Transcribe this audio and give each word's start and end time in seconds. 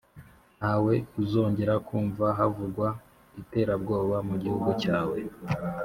nta 0.59 0.73
we 0.85 0.93
uzongera 1.21 1.73
kumva 1.87 2.25
havugwa 2.37 2.87
iterabwoba 3.41 4.15
mu 4.27 4.35
gihugu 4.43 4.69
cyawe, 4.81 5.17